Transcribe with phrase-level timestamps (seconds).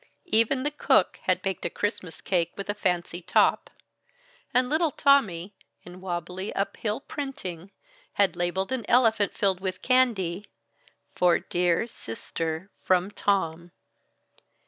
[0.25, 3.69] Even the cook had baked a Christmas cake with a fancy top.
[4.51, 7.69] And little Tommy, in wobbly uphill printing,
[8.13, 10.47] had labeled an elephant filled with candy,
[11.13, 13.69] "FOR DERE CISTER FROM TOM."